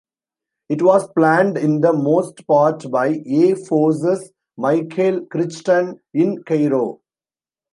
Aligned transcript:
It 0.67 0.81
was 0.81 1.07
planned 1.15 1.59
in 1.59 1.81
the 1.81 1.93
most 1.93 2.47
part 2.47 2.89
by 2.89 3.21
'A' 3.23 3.53
Force's 3.53 4.31
Michael 4.57 5.27
Crichton 5.27 5.99
in 6.11 6.41
Cairo. 6.41 7.01